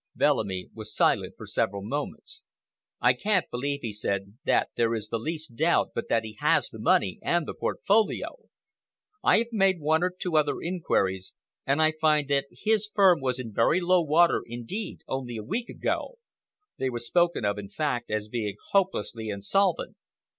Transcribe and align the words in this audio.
Bellamy 0.15 0.67
was 0.73 0.95
silent 0.95 1.35
for 1.37 1.45
several 1.45 1.83
moments. 1.83 2.41
"I 2.99 3.13
can't 3.13 3.45
believe," 3.51 3.81
he 3.83 3.93
said, 3.93 4.39
"that 4.45 4.71
there 4.75 4.95
is 4.95 5.09
the 5.09 5.19
least 5.19 5.55
doubt 5.55 5.89
but 5.93 6.09
that 6.09 6.23
he 6.23 6.37
has 6.39 6.69
the 6.69 6.79
money 6.79 7.19
and 7.21 7.45
the 7.45 7.53
portfolio. 7.53 8.45
I 9.23 9.37
have 9.37 9.49
made 9.51 9.79
one 9.79 10.01
or 10.01 10.09
two 10.09 10.37
other 10.37 10.59
inquiries, 10.59 11.35
and 11.67 11.79
I 11.79 11.93
find 12.01 12.27
that 12.29 12.47
his 12.49 12.89
firm 12.91 13.21
was 13.21 13.39
in 13.39 13.53
very 13.53 13.79
low 13.79 14.01
water 14.01 14.41
indeed 14.43 15.01
only 15.07 15.37
a 15.37 15.43
week 15.43 15.69
ago. 15.69 16.17
They 16.79 16.89
were 16.89 16.97
spoken 16.97 17.45
of, 17.45 17.59
in 17.59 17.69
fact, 17.69 18.09
as 18.09 18.27
being 18.27 18.55
hopelessly 18.71 19.29
insolvent. 19.29 19.97